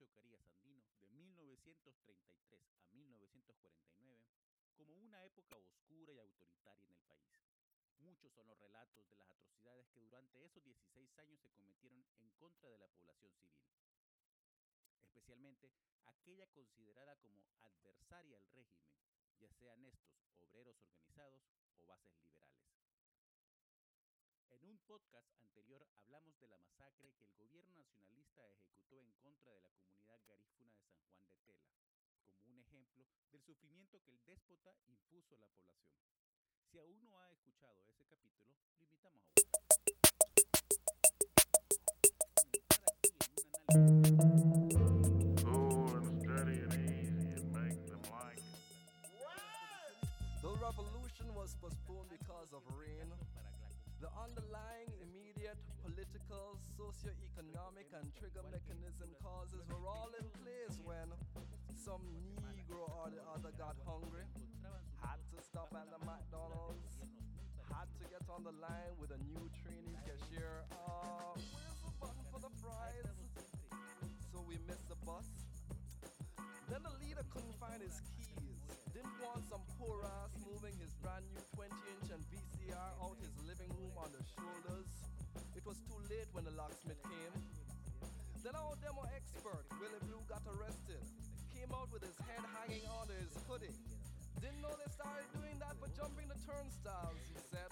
Andino 0.00 0.88
de 0.98 1.08
1933 1.08 2.64
a 2.80 2.92
1949 2.92 4.24
como 4.74 4.96
una 4.96 5.22
época 5.26 5.56
oscura 5.56 6.14
y 6.14 6.18
autoritaria 6.18 6.86
en 6.86 6.92
el 6.92 7.02
país. 7.02 7.28
Muchos 7.98 8.32
son 8.32 8.48
los 8.48 8.58
relatos 8.58 9.10
de 9.10 9.16
las 9.18 9.28
atrocidades 9.30 9.90
que 9.90 10.00
durante 10.00 10.42
esos 10.42 10.64
16 10.64 11.18
años 11.18 11.38
se 11.42 11.50
cometieron 11.50 12.02
en 12.16 12.30
contra 12.38 12.70
de 12.70 12.78
la 12.78 12.88
población 12.88 13.34
civil, 13.36 13.68
especialmente 15.04 15.70
aquella 16.06 16.46
considerada 16.48 17.16
como 17.16 17.44
adversaria 17.60 18.38
al 18.38 18.48
régimen, 18.54 18.96
ya 19.38 19.50
sean 19.50 19.84
estos 19.84 20.16
obreros 20.40 20.80
organizados 20.80 21.44
o 21.76 21.84
bases 21.84 22.16
liberales. 22.22 22.79
En 24.80 24.84
un 24.84 24.98
podcast 24.98 25.28
anterior 25.36 25.86
hablamos 25.94 26.40
de 26.40 26.48
la 26.48 26.56
masacre 26.56 27.12
que 27.12 27.24
el 27.24 27.34
gobierno 27.34 27.74
nacionalista 27.76 28.48
ejecutó 28.48 29.02
en 29.02 29.12
contra 29.20 29.52
de 29.52 29.60
la 29.60 29.70
comunidad 29.72 30.18
garífuna 30.26 30.72
de 30.72 30.88
San 30.88 31.04
Juan 31.12 31.28
de 31.28 31.36
Tela, 31.44 31.68
como 32.32 32.54
un 32.54 32.60
ejemplo 32.60 33.04
del 33.30 33.42
sufrimiento 33.42 34.00
que 34.02 34.10
el 34.10 34.24
déspota 34.24 34.74
impuso 34.86 35.36
a 35.36 35.40
la 35.40 35.48
población. 35.48 36.00
Si 36.70 36.78
aún 36.78 37.04
no 37.04 37.20
ha 37.20 37.30
escuchado 37.30 37.84
ese 37.90 38.06
capítulo, 38.06 38.56
lo 38.78 38.84
invitamos 38.84 39.22
a 39.22 39.34
The 50.40 50.48
revolution 50.56 51.34
was 51.34 51.54
postponed 51.60 52.08
because 52.08 52.52
of 52.54 52.62
rain. 52.78 53.12
The 54.00 54.08
underlying 54.16 54.88
immediate 55.04 55.60
political, 55.84 56.56
socio-economic, 56.72 57.92
and 57.92 58.08
trigger 58.16 58.40
mechanism 58.48 59.12
causes 59.20 59.60
were 59.68 59.84
all 59.84 60.08
in 60.16 60.24
place 60.40 60.80
when 60.88 61.04
some 61.76 62.00
Negro 62.40 62.88
or 62.96 63.12
the 63.12 63.20
other 63.28 63.52
got 63.60 63.76
hungry, 63.84 64.24
had 65.04 65.20
to 65.36 65.38
stop 65.44 65.68
at 65.76 65.84
the 65.92 66.00
McDonald's, 66.08 66.96
had 67.68 67.92
to 68.00 68.08
get 68.08 68.24
on 68.32 68.40
the 68.40 68.56
line 68.56 68.96
with 68.96 69.12
a 69.12 69.20
new 69.28 69.44
trainee 69.60 70.00
cashier. 70.08 70.64
Uh, 70.72 71.36
where's 71.52 71.80
the 71.84 71.92
button 72.00 72.24
for 72.32 72.40
the 72.40 72.52
fries? 72.56 73.20
So 74.32 74.40
we 74.48 74.56
missed 74.64 74.88
the 74.88 74.96
bus. 75.04 75.28
Then 76.72 76.80
the 76.88 76.96
leader 77.04 77.24
couldn't 77.28 77.52
find 77.60 77.84
his 77.84 78.00
keys. 78.16 78.64
Didn't 78.96 79.20
want 79.20 79.44
some 79.44 79.60
poor 79.76 80.08
ass 80.24 80.39
when 86.40 86.48
the 86.48 86.56
locksmith 86.56 86.96
came. 87.04 87.36
Then 88.40 88.56
our 88.56 88.72
demo 88.80 89.04
expert, 89.12 89.60
Willie 89.76 90.00
Blue, 90.08 90.24
got 90.24 90.40
arrested. 90.48 91.04
Came 91.52 91.68
out 91.68 91.92
with 91.92 92.00
his 92.00 92.16
head 92.24 92.40
hanging 92.56 92.80
onto 92.88 93.12
his 93.12 93.28
hoodie. 93.44 93.76
Didn't 94.40 94.64
know 94.64 94.72
they 94.80 94.88
started 94.88 95.28
doing 95.36 95.52
that 95.60 95.76
but 95.84 95.92
jumping 95.92 96.32
the 96.32 96.40
turnstiles, 96.48 97.20
he 97.28 97.36
said. 97.52 97.68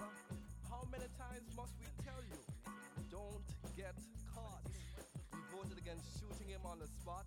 How 0.69 0.85
many 0.93 1.09
times 1.17 1.49
must 1.57 1.73
we 1.81 1.89
tell 2.05 2.21
you? 2.29 2.37
Don't 3.09 3.41
get 3.73 3.97
caught. 4.37 4.61
We 5.33 5.41
voted 5.49 5.81
against 5.81 6.05
shooting 6.21 6.53
him 6.53 6.61
on 6.61 6.77
the 6.77 6.89
spot. 7.01 7.25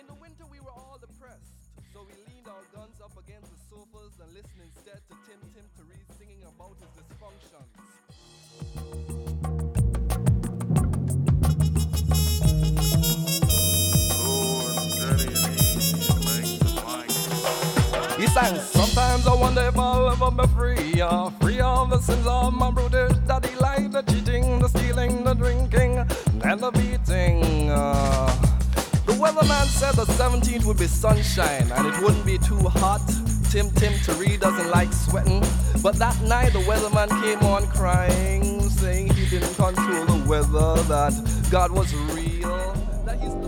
In 0.00 0.08
the 0.08 0.16
winter, 0.16 0.48
we 0.48 0.64
were 0.64 0.72
all 0.72 0.96
depressed, 0.96 1.60
so 1.92 2.08
we 2.08 2.16
leaned 2.24 2.48
our 2.48 2.64
guns 2.72 2.96
up 3.04 3.12
against 3.20 3.52
the 3.52 3.60
sofas 3.68 4.16
and 4.16 4.32
listened 4.32 4.64
instead 4.64 5.04
to 5.12 5.14
Tim 5.28 5.44
Tim 5.52 5.68
Therese 5.76 6.08
singing 6.16 6.40
about 6.48 6.80
his 6.80 6.88
dysfunctions. 6.96 7.77
Sang, 18.38 18.60
Sometimes 18.60 19.26
I 19.26 19.34
wonder 19.34 19.62
if 19.62 19.76
I'll 19.76 20.10
ever 20.10 20.30
be 20.30 20.46
free. 20.54 21.00
Uh, 21.00 21.30
free 21.40 21.60
of 21.60 21.90
the 21.90 21.98
sins 21.98 22.24
of 22.24 22.54
my 22.54 22.70
brutish 22.70 23.16
daddy, 23.26 23.52
like 23.56 23.90
the 23.90 24.02
cheating, 24.02 24.60
the 24.60 24.68
stealing, 24.68 25.24
the 25.24 25.34
drinking, 25.34 25.98
and 26.44 26.60
the 26.60 26.70
beating. 26.70 27.68
Uh, 27.68 28.26
the 29.06 29.14
weatherman 29.14 29.66
said 29.66 29.96
the 29.96 30.04
17th 30.04 30.64
would 30.66 30.78
be 30.78 30.86
sunshine 30.86 31.68
and 31.72 31.86
it 31.88 32.00
wouldn't 32.00 32.24
be 32.24 32.38
too 32.38 32.60
hot. 32.68 33.02
Tim 33.50 33.70
Tim 33.72 33.92
Teree 34.04 34.38
doesn't 34.38 34.70
like 34.70 34.92
sweating. 34.92 35.42
But 35.82 35.96
that 35.96 36.20
night 36.22 36.52
the 36.52 36.60
weatherman 36.60 37.08
came 37.20 37.40
on 37.40 37.66
crying, 37.66 38.60
saying 38.70 39.14
he 39.14 39.26
didn't 39.26 39.54
control 39.54 40.04
the 40.06 40.24
weather, 40.28 40.80
that 40.84 41.48
God 41.50 41.72
was 41.72 41.92
real, 42.14 42.72
that 43.04 43.18
he's 43.20 43.47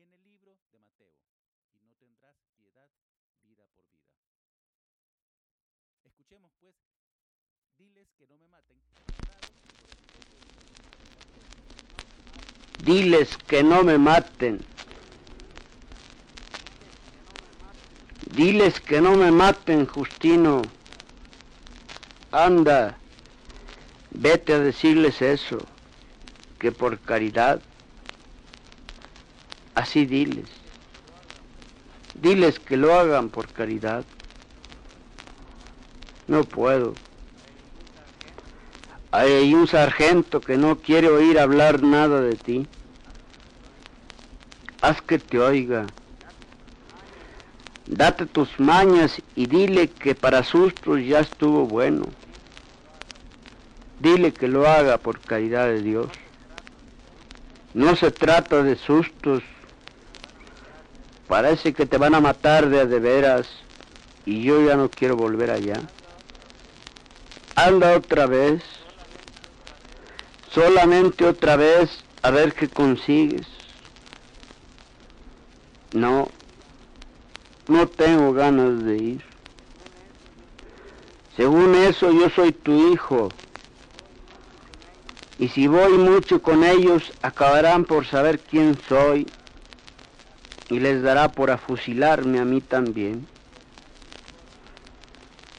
En 0.00 0.12
el 0.14 0.24
libro 0.24 0.56
de 0.72 0.78
Mateo, 0.78 1.12
y 1.74 1.84
no 1.84 1.92
tendrás 2.00 2.34
piedad 2.56 2.88
vida 3.42 3.64
por 3.74 3.84
vida. 3.92 4.08
Escuchemos 6.04 6.50
pues, 6.58 6.74
diles 7.76 8.08
que 8.16 8.26
no 8.26 8.36
me 8.38 8.48
maten. 8.48 8.78
Diles 12.82 13.36
que 13.46 13.62
no 13.62 13.84
me 13.84 13.98
maten. 13.98 14.64
Diles 18.34 18.80
que 18.80 19.00
no 19.02 19.16
me 19.16 19.30
maten, 19.30 19.86
Justino. 19.86 20.62
Anda, 22.32 22.96
vete 24.12 24.54
a 24.54 24.60
decirles 24.60 25.20
eso, 25.20 25.58
que 26.58 26.72
por 26.72 26.98
caridad, 27.00 27.60
así 29.80 30.06
diles. 30.06 30.46
Diles 32.14 32.58
que 32.58 32.76
lo 32.76 32.94
hagan 32.94 33.28
por 33.28 33.48
caridad. 33.48 34.04
No 36.28 36.44
puedo. 36.44 36.94
Hay 39.10 39.54
un 39.54 39.66
sargento 39.66 40.40
que 40.40 40.56
no 40.56 40.76
quiere 40.76 41.08
oír 41.08 41.38
hablar 41.38 41.82
nada 41.82 42.20
de 42.20 42.36
ti. 42.36 42.66
Haz 44.82 45.02
que 45.02 45.18
te 45.18 45.38
oiga. 45.38 45.86
Date 47.86 48.26
tus 48.26 48.60
mañas 48.60 49.20
y 49.34 49.46
dile 49.46 49.88
que 49.88 50.14
para 50.14 50.44
sustos 50.44 51.00
ya 51.04 51.20
estuvo 51.20 51.66
bueno. 51.66 52.06
Dile 53.98 54.32
que 54.32 54.46
lo 54.46 54.68
haga 54.68 54.98
por 54.98 55.20
caridad 55.20 55.66
de 55.66 55.82
Dios. 55.82 56.06
No 57.74 57.96
se 57.96 58.10
trata 58.10 58.62
de 58.62 58.76
sustos. 58.76 59.42
Parece 61.30 61.72
que 61.72 61.86
te 61.86 61.96
van 61.96 62.16
a 62.16 62.20
matar 62.20 62.68
de 62.68 62.98
veras 62.98 63.46
y 64.26 64.42
yo 64.42 64.66
ya 64.66 64.74
no 64.74 64.90
quiero 64.90 65.14
volver 65.14 65.52
allá. 65.52 65.80
Anda 67.54 67.96
otra 67.96 68.26
vez. 68.26 68.64
Solamente 70.50 71.24
otra 71.24 71.54
vez 71.54 72.02
a 72.22 72.32
ver 72.32 72.52
qué 72.52 72.66
consigues. 72.66 73.46
No, 75.92 76.28
no 77.68 77.86
tengo 77.86 78.32
ganas 78.32 78.82
de 78.82 78.96
ir. 78.96 79.24
Según 81.36 81.76
eso, 81.76 82.10
yo 82.10 82.28
soy 82.30 82.50
tu 82.50 82.92
hijo. 82.92 83.28
Y 85.38 85.46
si 85.46 85.68
voy 85.68 85.92
mucho 85.92 86.42
con 86.42 86.64
ellos, 86.64 87.12
acabarán 87.22 87.84
por 87.84 88.04
saber 88.04 88.40
quién 88.40 88.76
soy 88.88 89.28
y 90.70 90.80
les 90.80 91.02
dará 91.02 91.28
por 91.28 91.50
afusilarme 91.50 92.38
a 92.38 92.44
mí 92.44 92.60
también. 92.60 93.26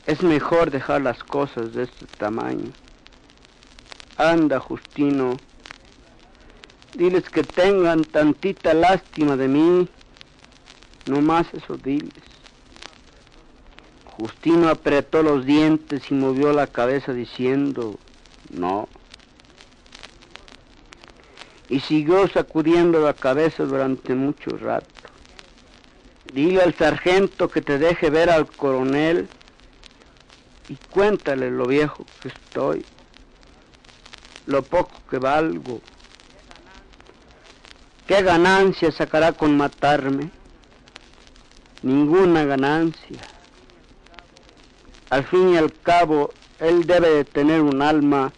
Es 0.07 0.23
mejor 0.23 0.71
dejar 0.71 1.01
las 1.01 1.23
cosas 1.23 1.73
de 1.73 1.83
este 1.83 2.07
tamaño. 2.17 2.71
Anda, 4.17 4.59
Justino, 4.59 5.37
diles 6.95 7.29
que 7.29 7.43
tengan 7.43 8.03
tantita 8.03 8.73
lástima 8.73 9.35
de 9.37 9.47
mí 9.47 9.89
no 11.05 11.21
más 11.21 11.47
eso 11.53 11.77
diles. 11.77 12.23
Justino 14.05 14.69
apretó 14.69 15.23
los 15.23 15.45
dientes 15.45 16.11
y 16.11 16.13
movió 16.13 16.53
la 16.53 16.67
cabeza 16.67 17.13
diciendo, 17.13 17.97
no. 18.51 18.87
Y 21.69 21.79
siguió 21.79 22.27
sacudiendo 22.27 22.99
la 23.01 23.13
cabeza 23.13 23.63
durante 23.63 24.13
mucho 24.13 24.51
rato. 24.57 25.00
Dile 26.33 26.61
al 26.61 26.73
sargento 26.73 27.49
que 27.49 27.61
te 27.61 27.77
deje 27.77 28.09
ver 28.09 28.29
al 28.29 28.47
coronel 28.47 29.27
y 30.69 30.75
cuéntale 30.89 31.51
lo 31.51 31.65
viejo 31.65 32.05
que 32.21 32.29
estoy, 32.29 32.85
lo 34.45 34.63
poco 34.63 34.93
que 35.09 35.17
valgo. 35.17 35.81
¿Qué 38.07 38.21
ganancia 38.21 38.91
sacará 38.91 39.33
con 39.33 39.57
matarme? 39.57 40.29
ninguna 41.83 42.45
ganancia. 42.45 43.21
Al 45.09 45.25
fin 45.25 45.49
y 45.49 45.57
al 45.57 45.73
cabo, 45.73 46.31
él 46.59 46.85
debe 46.85 47.09
de 47.09 47.25
tener 47.25 47.61
un 47.61 47.81
alma. 47.81 48.31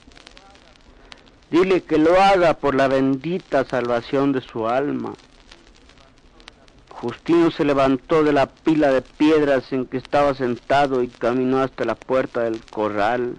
Dile 1.52 1.84
que 1.84 1.98
lo 1.98 2.20
haga 2.20 2.56
por 2.56 2.74
la 2.74 2.88
bendita 2.88 3.64
salvación 3.66 4.32
de 4.32 4.42
su 4.42 4.68
alma. 4.68 5.14
Justino 7.04 7.52
se 7.52 7.66
levantó 7.66 8.24
de 8.24 8.32
la 8.32 8.46
pila 8.46 8.90
de 8.90 9.02
piedras 9.02 9.74
en 9.74 9.86
que 9.88 9.98
estaba 9.98 10.34
sentado 10.36 11.04
y 11.04 11.10
caminó 11.10 11.58
hasta 11.58 11.84
la 11.84 11.96
puerta 11.96 12.44
del 12.44 12.64
corral. 12.64 13.36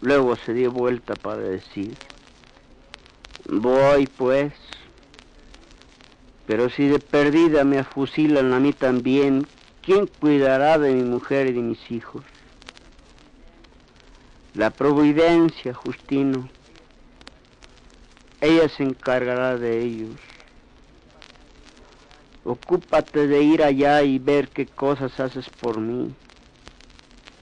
Luego 0.00 0.36
se 0.36 0.54
dio 0.54 0.70
vuelta 0.70 1.16
para 1.16 1.40
decir, 1.40 1.96
voy 3.48 4.06
pues. 4.06 4.52
Pero 6.46 6.70
si 6.70 6.86
de 6.86 7.00
perdida 7.00 7.64
me 7.64 7.80
afusilan 7.80 8.52
a 8.52 8.60
mí 8.60 8.72
también, 8.72 9.44
¿quién 9.82 10.06
cuidará 10.06 10.78
de 10.78 10.94
mi 10.94 11.02
mujer 11.02 11.48
y 11.48 11.54
de 11.54 11.62
mis 11.62 11.90
hijos? 11.90 12.22
La 14.54 14.70
providencia, 14.70 15.74
Justino. 15.74 16.48
Ella 18.40 18.68
se 18.68 18.84
encargará 18.84 19.58
de 19.58 19.82
ellos. 19.82 20.14
Ocúpate 22.48 23.26
de 23.26 23.42
ir 23.42 23.62
allá 23.62 24.02
y 24.02 24.18
ver 24.18 24.48
qué 24.48 24.64
cosas 24.64 25.20
haces 25.20 25.50
por 25.60 25.78
mí. 25.78 26.14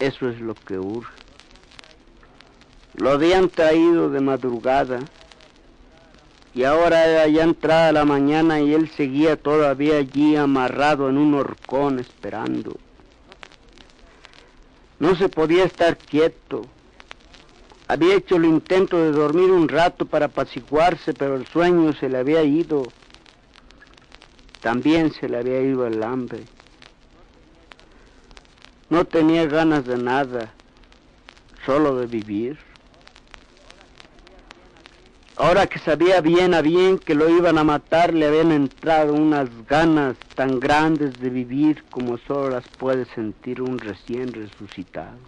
Eso 0.01 0.29
es 0.29 0.41
lo 0.41 0.57
que 0.57 0.81
urge. 0.81 1.13
Lo 2.97 3.11
habían 3.11 3.49
traído 3.49 4.11
de 4.11 4.21
madrugada 4.21 4.99
y 6.57 6.65
ahora 6.65 7.07
era 7.07 7.29
ya 7.29 7.45
entrada 7.45 7.93
la 7.93 8.05
mañana 8.05 8.61
y 8.61 8.75
él 8.75 8.91
seguía 8.97 9.37
todavía 9.37 9.99
allí 9.99 10.35
amarrado 10.35 11.09
en 11.09 11.19
un 11.19 11.35
horcón 11.35 12.01
esperando. 12.01 12.77
No 14.99 15.15
se 15.15 15.29
podía 15.29 15.63
estar 15.63 15.97
quieto. 15.97 16.63
Había 17.87 18.17
hecho 18.17 18.35
el 18.35 18.47
intento 18.47 19.01
de 19.01 19.13
dormir 19.13 19.53
un 19.53 19.69
rato 19.69 20.05
para 20.05 20.27
apaciguarse, 20.27 21.15
pero 21.15 21.37
el 21.37 21.47
sueño 21.47 21.93
se 21.93 22.09
le 22.09 22.19
había 22.19 22.43
ido. 22.43 22.89
También 24.67 25.13
se 25.13 25.29
le 25.29 25.39
había 25.39 25.61
ido 25.61 25.87
el 25.87 26.03
hambre. 26.03 26.41
No 28.91 29.05
tenía 29.05 29.47
ganas 29.47 29.87
de 29.87 29.97
nada, 29.97 30.53
solo 31.65 31.95
de 32.01 32.07
vivir. 32.07 32.59
Ahora 35.37 35.69
que 35.69 35.79
sabía 35.79 36.21
bien 36.21 36.53
a 36.53 36.63
bien 36.63 36.99
que 36.99 37.15
lo 37.15 37.29
iban 37.29 37.59
a 37.59 37.63
matar, 37.63 38.13
le 38.13 38.27
habían 38.27 38.51
entrado 38.51 39.15
unas 39.15 39.49
ganas 39.69 40.17
tan 40.35 40.59
grandes 40.59 41.17
de 41.21 41.31
vivir 41.31 41.85
como 41.89 42.19
solo 42.19 42.51
las 42.51 42.67
puede 42.67 43.05
sentir 43.15 43.63
un 43.63 43.79
recién 43.79 44.33
resucitado. 44.33 45.21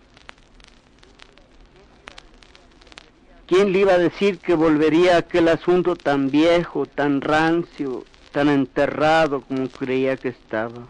¿Quién 3.46 3.72
le 3.72 3.79
iba 3.79 3.92
a 3.92 3.98
decir 3.98 4.40
que 4.40 4.57
volvería 4.57 5.14
a 5.14 5.18
aquel 5.18 5.46
asunto 5.46 5.94
tan 5.94 6.29
viejo, 6.29 6.87
tan 6.87 7.20
rancio, 7.20 8.03
tan 8.38 8.51
enterrado 8.51 9.40
como 9.40 9.68
creía 9.68 10.16
que 10.16 10.29
estaba? 10.29 10.87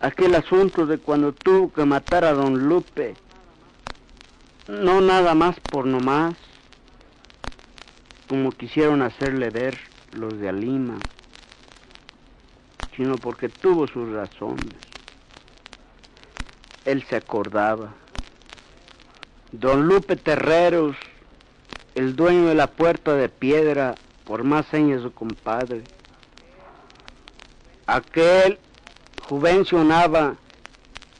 Aquel 0.00 0.34
asunto 0.34 0.84
de 0.84 0.98
cuando 0.98 1.32
tuvo 1.32 1.72
que 1.72 1.86
matar 1.86 2.26
a 2.26 2.34
don 2.34 2.68
Lupe, 2.68 3.14
no 4.68 5.00
nada 5.00 5.34
más 5.34 5.58
por 5.60 5.86
nomás, 5.86 6.34
como 8.28 8.52
quisieron 8.52 9.00
hacerle 9.00 9.48
ver 9.48 9.78
los 10.12 10.38
de 10.38 10.50
Alima, 10.50 10.98
sino 12.94 13.14
porque 13.14 13.48
tuvo 13.48 13.86
sus 13.86 14.10
razones. 14.10 14.74
Él 16.84 17.02
se 17.08 17.16
acordaba. 17.16 17.94
Don 19.52 19.86
Lupe 19.86 20.16
Terreros, 20.16 20.98
el 21.94 22.14
dueño 22.14 22.44
de 22.44 22.54
la 22.54 22.66
puerta 22.66 23.14
de 23.14 23.30
piedra, 23.30 23.94
por 24.28 24.44
más 24.44 24.66
señas 24.66 25.00
su 25.00 25.10
compadre. 25.10 25.82
Aquel 27.86 28.58
Juvencio 29.26 29.82
Nava 29.82 30.36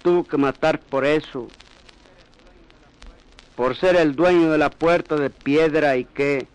tuvo 0.03 0.25
que 0.25 0.37
matar 0.37 0.79
por 0.79 1.07
eso, 1.07 1.49
por 3.57 3.75
ser 3.77 3.97
el 3.97 4.15
dueño 4.15 4.51
de 4.53 4.59
la 4.59 4.69
puerta 4.69 5.17
de 5.17 5.31
piedra 5.31 5.97
y 5.97 6.05
que 6.05 6.47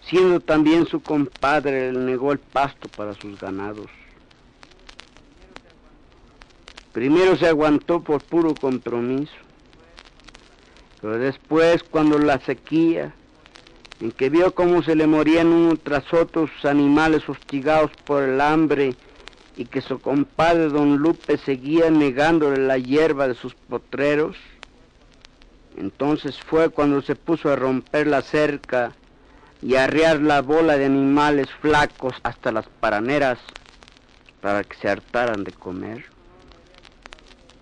siendo 0.00 0.40
también 0.40 0.86
su 0.86 1.02
compadre, 1.02 1.92
le 1.92 1.98
negó 1.98 2.32
el 2.32 2.38
pasto 2.38 2.88
para 2.88 3.12
sus 3.12 3.38
ganados. 3.38 3.88
Primero 6.92 7.36
se 7.36 7.48
aguantó 7.48 8.00
por 8.00 8.24
puro 8.24 8.54
compromiso, 8.54 9.34
pero 11.02 11.18
después 11.18 11.82
cuando 11.82 12.18
la 12.18 12.40
sequía, 12.40 13.12
en 14.00 14.12
que 14.12 14.28
vio 14.28 14.54
cómo 14.54 14.82
se 14.82 14.94
le 14.94 15.06
morían 15.06 15.48
uno 15.48 15.76
tras 15.76 16.12
otros 16.12 16.50
animales 16.64 17.28
hostigados 17.28 17.90
por 18.04 18.22
el 18.22 18.40
hambre 18.40 18.94
y 19.56 19.64
que 19.64 19.80
su 19.80 19.98
compadre 19.98 20.68
don 20.68 20.98
Lupe 20.98 21.38
seguía 21.38 21.90
negándole 21.90 22.58
la 22.58 22.76
hierba 22.76 23.26
de 23.26 23.34
sus 23.34 23.54
potreros, 23.54 24.36
entonces 25.76 26.38
fue 26.38 26.68
cuando 26.68 27.02
se 27.02 27.16
puso 27.16 27.50
a 27.50 27.56
romper 27.56 28.06
la 28.06 28.22
cerca 28.22 28.92
y 29.62 29.76
arriar 29.76 30.20
la 30.20 30.42
bola 30.42 30.76
de 30.76 30.84
animales 30.84 31.48
flacos 31.60 32.14
hasta 32.22 32.52
las 32.52 32.66
paraneras 32.68 33.38
para 34.40 34.62
que 34.64 34.76
se 34.76 34.88
hartaran 34.88 35.44
de 35.44 35.52
comer. 35.52 36.04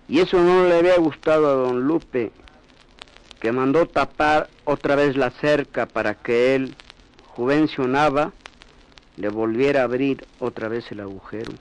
Y 0.07 0.19
eso 0.19 0.41
no 0.41 0.67
le 0.67 0.77
había 0.77 0.97
gustado 0.97 1.47
a 1.47 1.53
don 1.53 1.81
Lupe, 1.87 2.31
que 3.45 3.51
mandó 3.51 3.85
tapar 3.85 4.49
otra 4.63 4.95
vez 4.95 5.15
la 5.15 5.29
cerca 5.29 5.85
para 5.85 6.15
que 6.15 6.55
él, 6.55 6.73
juvencionaba, 7.27 8.31
le 9.17 9.29
volviera 9.29 9.81
a 9.81 9.83
abrir 9.83 10.25
otra 10.39 10.67
vez 10.67 10.91
el 10.91 11.01
agujero. 11.01 11.51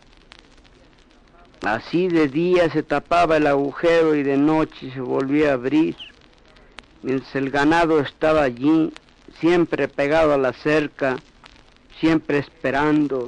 Así 1.61 2.09
de 2.09 2.29
día 2.29 2.71
se 2.71 2.83
tapaba 2.83 3.37
el 3.37 3.47
agujero 3.47 4.15
y 4.15 4.23
de 4.23 4.39
noche 4.39 4.93
se 4.95 5.01
volvía 5.03 5.51
a 5.51 5.55
abrir. 5.61 5.95
Mientras 7.03 7.37
el 7.37 7.51
ganado 7.51 8.01
estaba 8.01 8.45
allí, 8.45 8.91
siempre 9.39 9.87
pegado 9.87 10.33
a 10.33 10.39
la 10.39 10.55
cerca, 10.55 11.17
siempre 12.01 12.39
esperando 12.39 13.27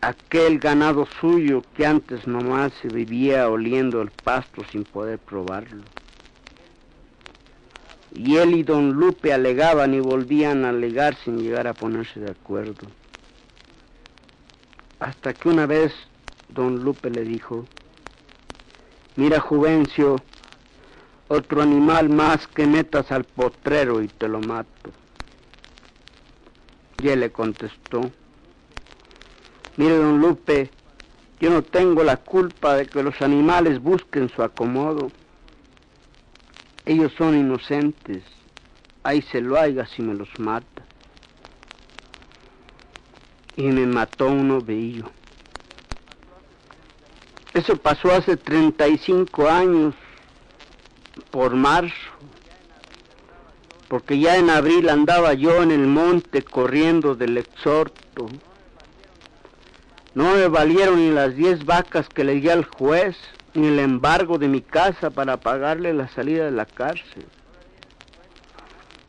aquel 0.00 0.60
ganado 0.60 1.08
suyo 1.20 1.64
que 1.76 1.86
antes 1.86 2.28
nomás 2.28 2.72
se 2.80 2.86
vivía 2.86 3.48
oliendo 3.48 4.00
el 4.00 4.12
pasto 4.12 4.62
sin 4.70 4.84
poder 4.84 5.18
probarlo. 5.18 5.82
Y 8.12 8.36
él 8.36 8.54
y 8.54 8.62
don 8.62 8.92
Lupe 8.92 9.32
alegaban 9.32 9.94
y 9.94 10.00
volvían 10.00 10.64
a 10.64 10.70
alegar 10.70 11.16
sin 11.24 11.38
llegar 11.38 11.66
a 11.66 11.74
ponerse 11.74 12.20
de 12.20 12.30
acuerdo. 12.30 12.86
Hasta 14.98 15.32
que 15.32 15.48
una 15.48 15.66
vez 15.66 15.92
don 16.48 16.82
Lupe 16.82 17.10
le 17.10 17.22
dijo, 17.22 17.66
mira 19.16 19.40
Juvencio, 19.40 20.16
otro 21.28 21.62
animal 21.62 22.08
más 22.08 22.46
que 22.48 22.66
metas 22.66 23.12
al 23.12 23.24
potrero 23.24 24.02
y 24.02 24.08
te 24.08 24.28
lo 24.28 24.40
mato. 24.40 24.90
Y 27.02 27.08
él 27.08 27.20
le 27.20 27.30
contestó, 27.30 28.10
mire 29.76 29.96
don 29.96 30.20
Lupe, 30.20 30.70
yo 31.40 31.48
no 31.48 31.62
tengo 31.62 32.04
la 32.04 32.18
culpa 32.18 32.74
de 32.74 32.86
que 32.86 33.02
los 33.02 33.22
animales 33.22 33.80
busquen 33.80 34.28
su 34.28 34.42
acomodo. 34.42 35.10
Ellos 36.86 37.12
son 37.16 37.36
inocentes, 37.36 38.22
ahí 39.02 39.22
se 39.22 39.40
lo 39.40 39.58
haga 39.58 39.86
si 39.86 40.02
me 40.02 40.14
los 40.14 40.28
mata. 40.38 40.84
Y 43.56 43.64
me 43.64 43.86
mató 43.86 44.26
un 44.28 44.50
ovillo. 44.50 45.10
Eso 47.52 47.76
pasó 47.76 48.12
hace 48.12 48.36
35 48.36 49.48
años, 49.48 49.94
por 51.30 51.54
marzo 51.54 51.94
porque 53.90 54.20
ya 54.20 54.36
en 54.36 54.50
abril 54.50 54.88
andaba 54.88 55.34
yo 55.34 55.64
en 55.64 55.72
el 55.72 55.88
monte 55.88 56.42
corriendo 56.42 57.16
del 57.16 57.36
exhorto. 57.36 58.28
No 60.14 60.36
me 60.36 60.46
valieron 60.46 60.98
ni 60.98 61.10
las 61.10 61.34
diez 61.34 61.64
vacas 61.64 62.08
que 62.08 62.22
le 62.22 62.34
di 62.34 62.48
al 62.48 62.64
juez, 62.64 63.16
ni 63.54 63.68
el 63.68 63.78
embargo 63.78 64.38
de 64.38 64.48
mi 64.48 64.60
casa 64.60 65.10
para 65.10 65.38
pagarle 65.38 65.92
la 65.92 66.08
salida 66.08 66.44
de 66.44 66.50
la 66.52 66.66
cárcel. 66.66 67.26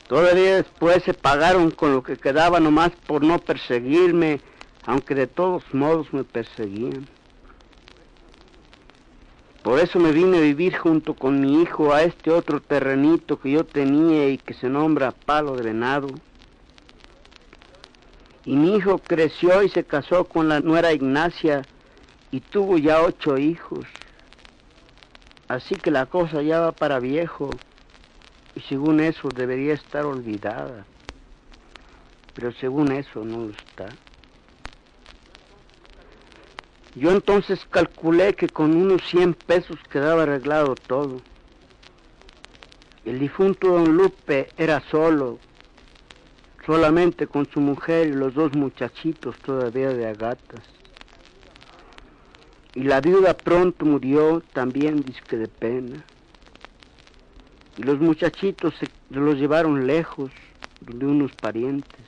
Todavía 0.08 0.56
después 0.56 1.04
se 1.04 1.14
pagaron 1.14 1.72
con 1.72 1.94
lo 1.94 2.04
que 2.04 2.18
quedaba 2.18 2.60
nomás 2.60 2.92
por 3.08 3.24
no 3.24 3.40
perseguirme, 3.40 4.42
aunque 4.86 5.16
de 5.16 5.28
todos 5.28 5.64
modos 5.74 6.14
me 6.14 6.24
perseguían. 6.24 7.08
Por 9.64 9.80
eso 9.80 10.00
me 10.00 10.12
vine 10.12 10.40
a 10.40 10.42
vivir 10.42 10.76
junto 10.76 11.14
con 11.14 11.40
mi 11.40 11.62
hijo 11.62 11.94
a 11.94 12.02
este 12.02 12.32
otro 12.32 12.62
terrenito 12.62 13.40
que 13.40 13.52
yo 13.52 13.64
tenía 13.64 14.28
y 14.28 14.40
que 14.40 14.56
se 14.56 14.68
nombra 14.68 15.12
Palo 15.12 15.56
de 15.56 15.64
Venado. 15.64 16.08
Y 18.44 18.56
mi 18.56 18.76
hijo 18.76 18.98
creció 18.98 19.62
y 19.62 19.70
se 19.70 19.84
casó 19.84 20.26
con 20.26 20.50
la 20.50 20.62
nuera 20.62 20.94
Ignacia 20.94 21.62
y 22.32 22.40
tuvo 22.40 22.80
ya 22.80 23.04
ocho 23.04 23.38
hijos. 23.38 23.86
Así 25.52 25.76
que 25.76 25.92
la 25.92 26.06
cosa 26.06 26.42
ya 26.42 26.62
va 26.62 26.72
para 26.72 27.02
viejo 27.02 27.50
y 28.56 28.62
según 28.62 29.02
eso 29.02 29.28
debería 29.28 29.74
estar 29.74 30.06
olvidada. 30.06 30.86
Pero 32.34 32.54
según 32.54 32.94
eso 32.94 33.26
no 33.26 33.48
lo 33.48 33.50
está. 33.50 33.90
Yo 36.96 37.12
entonces 37.12 37.66
calculé 37.70 38.34
que 38.34 38.48
con 38.48 38.74
unos 38.74 39.02
100 39.10 39.34
pesos 39.34 39.78
quedaba 39.92 40.24
arreglado 40.24 40.74
todo. 40.76 41.20
El 43.04 43.20
difunto 43.20 43.74
don 43.74 43.98
Lupe 43.98 44.48
era 44.56 44.82
solo, 44.90 45.38
solamente 46.66 47.28
con 47.28 47.46
su 47.52 47.60
mujer 47.60 48.08
y 48.08 48.14
los 48.14 48.34
dos 48.36 48.56
muchachitos 48.56 49.36
todavía 49.40 49.90
de 49.90 50.08
agatas. 50.08 50.81
Y 52.74 52.84
la 52.84 53.02
viuda 53.02 53.36
pronto 53.36 53.86
murió 53.86 54.42
también 54.54 55.02
disque 55.02 55.38
de 55.38 55.48
pena. 55.48 56.04
Y 57.78 57.84
los 57.84 58.00
muchachitos 58.00 58.74
se 58.80 58.88
los 59.10 59.36
llevaron 59.36 59.88
lejos, 59.88 60.32
donde 60.80 61.06
unos 61.06 61.32
parientes. 61.34 62.00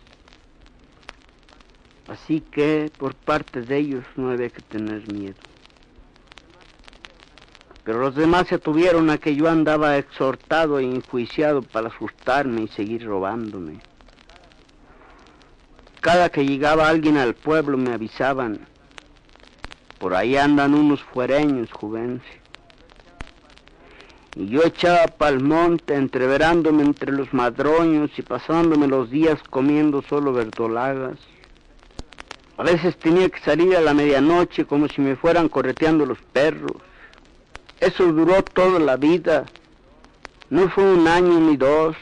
Así 2.07 2.41
que 2.41 2.91
por 2.97 3.15
parte 3.15 3.61
de 3.61 3.77
ellos 3.77 4.05
no 4.15 4.29
había 4.29 4.49
que 4.49 4.61
tener 4.61 5.11
miedo. 5.11 5.35
Pero 7.83 7.99
los 7.99 8.15
demás 8.15 8.47
se 8.47 8.55
atuvieron 8.55 9.09
a 9.09 9.17
que 9.17 9.35
yo 9.35 9.49
andaba 9.49 9.97
exhortado 9.97 10.79
e 10.79 10.83
enjuiciado 10.83 11.61
para 11.61 11.89
asustarme 11.89 12.61
y 12.61 12.67
seguir 12.69 13.05
robándome. 13.05 13.79
Cada 15.99 16.29
que 16.29 16.45
llegaba 16.45 16.87
alguien 16.87 17.17
al 17.17 17.33
pueblo 17.33 17.77
me 17.77 17.93
avisaban, 17.93 18.67
por 20.03 20.15
ahí 20.15 20.35
andan 20.35 20.73
unos 20.73 21.01
fuereños, 21.01 21.71
juvencio. 21.71 22.41
Y 24.35 24.49
yo 24.49 24.61
echaba 24.65 25.07
pa'l 25.07 25.41
monte, 25.41 25.95
entreverándome 25.95 26.83
entre 26.83 27.13
los 27.13 27.33
madroños 27.33 28.11
y 28.17 28.21
pasándome 28.21 28.87
los 28.87 29.09
días 29.09 29.39
comiendo 29.49 30.01
solo 30.01 30.33
verdolagas. 30.33 31.17
A 32.57 32.63
veces 32.63 32.97
tenía 32.97 33.29
que 33.29 33.39
salir 33.39 33.77
a 33.77 33.79
la 33.79 33.93
medianoche 33.93 34.65
como 34.65 34.89
si 34.89 34.99
me 34.99 35.15
fueran 35.15 35.47
correteando 35.47 36.05
los 36.05 36.19
perros. 36.33 36.81
Eso 37.79 38.03
duró 38.11 38.43
toda 38.43 38.79
la 38.79 38.97
vida. 38.97 39.45
No 40.49 40.67
fue 40.67 40.83
un 40.83 41.07
año 41.07 41.39
ni 41.39 41.55
dos, 41.55 41.95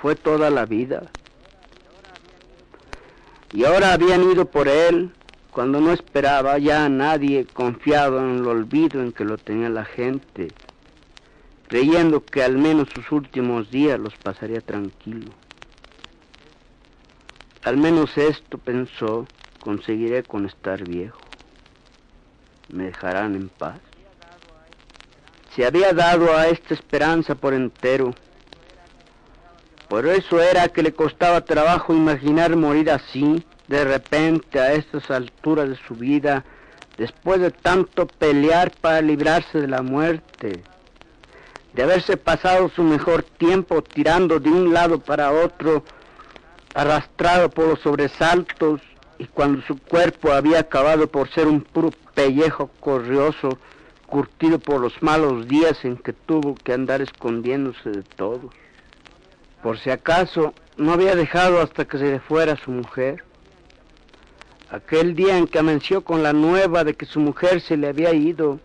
fue 0.00 0.16
toda 0.16 0.48
la 0.48 0.64
vida. 0.64 1.02
Y 3.52 3.66
ahora 3.66 3.92
habían 3.92 4.22
ido 4.22 4.46
por 4.46 4.68
él 4.68 5.10
cuando 5.56 5.80
no 5.80 5.90
esperaba 5.90 6.58
ya 6.58 6.86
nadie 6.90 7.46
confiado 7.46 8.18
en 8.18 8.40
el 8.40 8.46
olvido 8.46 9.00
en 9.00 9.10
que 9.10 9.24
lo 9.24 9.38
tenía 9.38 9.70
la 9.70 9.86
gente, 9.86 10.48
creyendo 11.66 12.22
que 12.22 12.42
al 12.42 12.58
menos 12.58 12.88
sus 12.94 13.10
últimos 13.10 13.70
días 13.70 13.98
los 13.98 14.14
pasaría 14.16 14.60
tranquilo. 14.60 15.32
Al 17.64 17.78
menos 17.78 18.18
esto 18.18 18.58
pensó, 18.58 19.26
conseguiré 19.58 20.24
con 20.24 20.44
estar 20.44 20.86
viejo. 20.86 21.22
Me 22.68 22.84
dejarán 22.84 23.34
en 23.34 23.48
paz. 23.48 23.80
Se 25.54 25.64
había 25.64 25.94
dado 25.94 26.36
a 26.36 26.48
esta 26.48 26.74
esperanza 26.74 27.34
por 27.34 27.54
entero. 27.54 28.14
Por 29.88 30.06
eso 30.06 30.38
era 30.38 30.68
que 30.68 30.82
le 30.82 30.92
costaba 30.92 31.46
trabajo 31.46 31.94
imaginar 31.94 32.54
morir 32.56 32.90
así, 32.90 33.42
de 33.68 33.84
repente 33.84 34.60
a 34.60 34.72
estas 34.72 35.10
alturas 35.10 35.68
de 35.68 35.76
su 35.86 35.94
vida, 35.94 36.44
después 36.96 37.40
de 37.40 37.50
tanto 37.50 38.06
pelear 38.06 38.70
para 38.80 39.00
librarse 39.00 39.60
de 39.60 39.68
la 39.68 39.82
muerte, 39.82 40.62
de 41.74 41.82
haberse 41.82 42.16
pasado 42.16 42.70
su 42.70 42.82
mejor 42.82 43.22
tiempo 43.22 43.82
tirando 43.82 44.40
de 44.40 44.50
un 44.50 44.72
lado 44.72 44.98
para 44.98 45.32
otro, 45.32 45.84
arrastrado 46.74 47.50
por 47.50 47.68
los 47.68 47.80
sobresaltos, 47.80 48.80
y 49.18 49.26
cuando 49.26 49.62
su 49.62 49.78
cuerpo 49.78 50.32
había 50.32 50.60
acabado 50.60 51.08
por 51.08 51.30
ser 51.30 51.46
un 51.46 51.60
puro 51.62 51.90
pellejo 52.14 52.70
corrioso, 52.80 53.58
curtido 54.06 54.58
por 54.58 54.80
los 54.80 55.02
malos 55.02 55.48
días 55.48 55.84
en 55.84 55.96
que 55.96 56.12
tuvo 56.12 56.54
que 56.54 56.72
andar 56.72 57.02
escondiéndose 57.02 57.90
de 57.90 58.02
todos. 58.02 58.54
Por 59.62 59.78
si 59.78 59.90
acaso, 59.90 60.54
no 60.76 60.92
había 60.92 61.16
dejado 61.16 61.60
hasta 61.60 61.86
que 61.86 61.98
se 61.98 62.04
le 62.04 62.20
fuera 62.20 62.56
su 62.56 62.70
mujer. 62.70 63.24
Aquel 64.70 65.14
día 65.14 65.38
en 65.38 65.46
que 65.46 65.60
amenció 65.60 66.02
con 66.02 66.24
la 66.24 66.32
nueva 66.32 66.82
de 66.82 66.94
que 66.94 67.06
su 67.06 67.20
mujer 67.20 67.60
se 67.60 67.76
le 67.76 67.88
había 67.88 68.12
ido, 68.12 68.58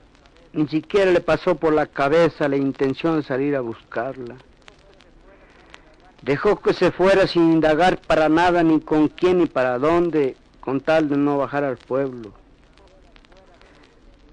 ni 0.53 0.67
siquiera 0.67 1.11
le 1.11 1.21
pasó 1.21 1.55
por 1.55 1.73
la 1.73 1.85
cabeza 1.85 2.49
la 2.49 2.57
intención 2.57 3.17
de 3.17 3.23
salir 3.23 3.55
a 3.55 3.61
buscarla. 3.61 4.35
Dejó 6.23 6.59
que 6.59 6.73
se 6.73 6.91
fuera 6.91 7.27
sin 7.27 7.51
indagar 7.51 7.99
para 8.01 8.29
nada 8.29 8.63
ni 8.63 8.79
con 8.81 9.09
quién 9.09 9.39
ni 9.39 9.45
para 9.45 9.77
dónde, 9.77 10.35
con 10.59 10.81
tal 10.81 11.07
de 11.07 11.17
no 11.17 11.37
bajar 11.37 11.63
al 11.63 11.77
pueblo. 11.77 12.31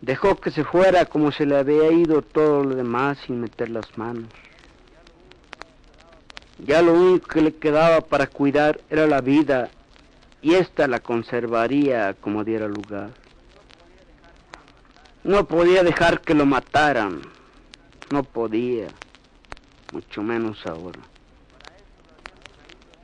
Dejó 0.00 0.36
que 0.36 0.50
se 0.50 0.64
fuera 0.64 1.04
como 1.04 1.32
se 1.32 1.44
le 1.44 1.56
había 1.56 1.90
ido 1.92 2.22
todo 2.22 2.64
lo 2.64 2.76
demás 2.76 3.18
sin 3.26 3.40
meter 3.40 3.68
las 3.68 3.98
manos. 3.98 4.28
Ya 6.64 6.82
lo 6.82 6.94
único 6.94 7.28
que 7.28 7.42
le 7.42 7.54
quedaba 7.54 8.00
para 8.00 8.26
cuidar 8.26 8.80
era 8.90 9.06
la 9.06 9.20
vida 9.20 9.70
y 10.42 10.54
ésta 10.54 10.86
la 10.86 11.00
conservaría 11.00 12.14
como 12.14 12.44
diera 12.44 12.68
lugar. 12.68 13.10
No 15.24 15.46
podía 15.46 15.82
dejar 15.82 16.20
que 16.20 16.34
lo 16.34 16.46
mataran, 16.46 17.20
no 18.10 18.22
podía, 18.22 18.88
mucho 19.92 20.22
menos 20.22 20.64
ahora. 20.66 21.00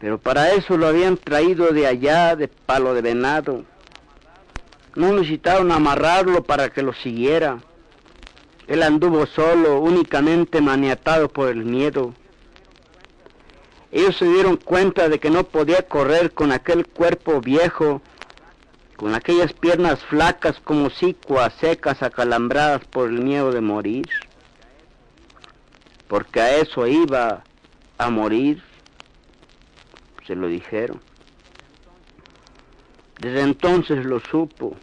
Pero 0.00 0.18
para 0.18 0.52
eso 0.52 0.76
lo 0.76 0.86
habían 0.86 1.16
traído 1.16 1.72
de 1.72 1.86
allá, 1.86 2.36
de 2.36 2.48
palo 2.48 2.94
de 2.94 3.02
venado. 3.02 3.64
No 4.94 5.12
necesitaron 5.12 5.72
amarrarlo 5.72 6.44
para 6.44 6.70
que 6.70 6.82
lo 6.82 6.92
siguiera. 6.92 7.58
Él 8.66 8.82
anduvo 8.82 9.26
solo, 9.26 9.80
únicamente 9.80 10.60
maniatado 10.60 11.28
por 11.28 11.48
el 11.48 11.64
miedo. 11.64 12.14
Ellos 13.94 14.16
se 14.16 14.24
dieron 14.24 14.56
cuenta 14.56 15.08
de 15.08 15.20
que 15.20 15.30
no 15.30 15.44
podía 15.44 15.82
correr 15.82 16.32
con 16.32 16.50
aquel 16.50 16.84
cuerpo 16.84 17.40
viejo, 17.40 18.02
con 18.96 19.14
aquellas 19.14 19.52
piernas 19.52 20.02
flacas 20.06 20.58
como 20.64 20.90
sicuas 20.90 21.54
secas 21.60 22.02
acalambradas 22.02 22.84
por 22.86 23.08
el 23.08 23.22
miedo 23.22 23.52
de 23.52 23.60
morir, 23.60 24.08
porque 26.08 26.40
a 26.40 26.56
eso 26.56 26.88
iba 26.88 27.44
a 27.96 28.10
morir, 28.10 28.64
se 30.26 30.34
lo 30.34 30.48
dijeron. 30.48 31.00
Desde 33.20 33.42
entonces 33.42 34.04
lo 34.04 34.18
supo. 34.18 34.74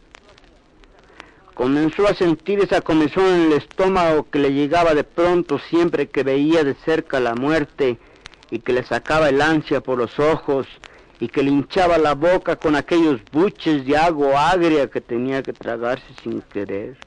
Comenzó 1.54 2.08
a 2.08 2.14
sentir 2.14 2.62
esa 2.62 2.80
comezón 2.80 3.26
en 3.26 3.42
el 3.48 3.54
estómago 3.58 4.30
que 4.30 4.40
le 4.40 4.54
llegaba 4.54 4.94
de 4.94 5.04
pronto 5.04 5.60
siempre 5.60 6.08
que 6.08 6.24
veía 6.24 6.64
de 6.64 6.76
cerca 6.76 7.20
la 7.20 7.36
muerte 7.36 8.00
y 8.52 8.60
que 8.60 8.74
le 8.74 8.84
sacaba 8.84 9.30
el 9.30 9.42
ansia 9.42 9.82
por 9.82 9.98
los 9.98 10.20
ojos 10.20 10.68
y 11.20 11.30
que 11.30 11.42
le 11.42 11.52
hinchaba 11.52 11.98
la 11.98 12.14
boca 12.14 12.58
con 12.58 12.76
aquellos 12.76 13.22
buches 13.32 13.86
de 13.86 13.98
agua 13.98 14.52
agria 14.52 14.90
que 14.90 15.02
tenía 15.02 15.42
que 15.42 15.54
tragarse 15.54 16.06
sin 16.22 16.42
querer. 16.42 16.98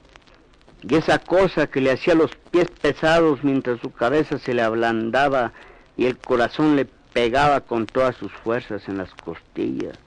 Y 0.82 0.94
esa 0.96 1.18
cosa 1.18 1.66
que 1.66 1.80
le 1.80 1.92
hacía 1.92 2.14
los 2.14 2.30
pies 2.50 2.68
pesados 2.80 3.42
mientras 3.42 3.80
su 3.80 3.92
cabeza 3.92 4.38
se 4.38 4.54
le 4.54 4.62
ablandaba 4.62 5.52
y 5.96 6.06
el 6.06 6.18
corazón 6.18 6.76
le 6.76 6.86
pegaba 7.12 7.60
con 7.60 7.86
todas 7.86 8.16
sus 8.16 8.32
fuerzas 8.32 8.88
en 8.88 8.98
las 8.98 9.12
costillas. 9.14 9.98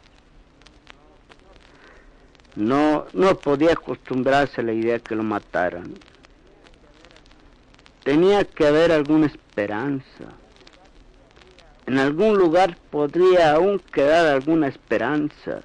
No, 2.55 3.05
no 3.13 3.37
podía 3.37 3.73
acostumbrarse 3.73 4.61
a 4.61 4.63
la 4.63 4.73
idea 4.73 4.99
que 4.99 5.15
lo 5.15 5.23
mataran. 5.23 5.93
Tenía 8.03 8.45
que 8.45 8.65
haber 8.65 8.91
alguna 8.91 9.27
esperanza. 9.27 10.33
En 11.87 11.99
algún 11.99 12.37
lugar 12.37 12.77
podría 12.91 13.53
aún 13.53 13.79
quedar 13.79 14.25
alguna 14.27 14.67
esperanza. 14.67 15.61